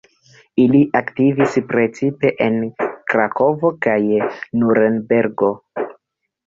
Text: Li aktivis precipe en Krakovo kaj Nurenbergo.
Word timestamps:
Li 0.69 0.79
aktivis 0.99 1.57
precipe 1.73 2.33
en 2.47 2.57
Krakovo 3.15 3.75
kaj 3.87 4.01
Nurenbergo. 4.63 5.57